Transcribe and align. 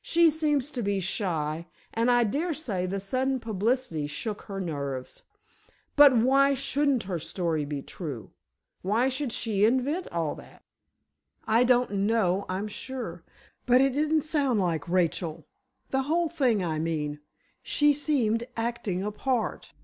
She 0.00 0.30
seems 0.30 0.70
to 0.70 0.82
be 0.82 1.00
shy, 1.00 1.66
and 1.92 2.10
I 2.10 2.24
daresay 2.24 2.86
the 2.86 2.98
sudden 2.98 3.38
publicity 3.40 4.06
shook 4.06 4.40
her 4.48 4.58
nerves. 4.58 5.24
But 5.96 6.16
why 6.16 6.54
shouldn't 6.54 7.02
her 7.02 7.18
story 7.18 7.66
be 7.66 7.82
true? 7.82 8.30
Why 8.80 9.10
should 9.10 9.32
she 9.32 9.66
invent 9.66 10.08
all 10.10 10.34
that?" 10.36 10.62
"I 11.46 11.62
don't 11.62 11.90
know, 11.90 12.46
I'm 12.48 12.68
sure. 12.68 13.22
But 13.66 13.82
it 13.82 13.90
didn't 13.92 14.22
sound 14.22 14.60
like 14.60 14.88
Rachel—the 14.88 16.02
whole 16.04 16.30
thing, 16.30 16.64
I 16.64 16.78
mean. 16.78 17.20
She 17.62 17.92
seemed 17.92 18.44
acting 18.56 19.02
a 19.02 19.12
part." 19.12 19.74